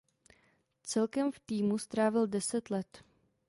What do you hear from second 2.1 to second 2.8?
deset